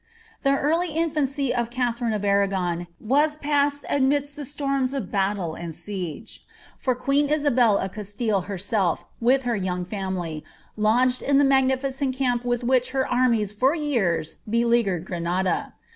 The 0.41 0.57
early 0.57 0.93
infancy 0.95 1.53
of 1.53 1.69
Katharine 1.69 2.13
of 2.13 2.25
Arragon 2.25 2.87
was 2.99 3.37
passed 3.37 3.85
anudst 3.87 4.33
the 4.35 4.45
storms 4.45 4.95
of 4.95 5.11
Imttle 5.11 5.53
and 5.55 5.75
siege; 5.75 6.43
for 6.75 6.95
queen 6.95 7.29
Isabel 7.29 7.77
of 7.77 7.95
Oastille 7.95 8.45
herself, 8.45 9.05
with 9.19 9.43
her 9.43 9.55
young 9.55 9.85
family, 9.85 10.43
lodged 10.75 11.21
in 11.21 11.37
the 11.37 11.43
magnificent 11.45 12.15
camp 12.15 12.43
with 12.43 12.63
which 12.63 12.89
her 12.97 13.07
armies 13.07 13.51
for 13.51 13.75
years 13.75 14.37
beleaguered 14.49 15.05
Granada. 15.05 15.75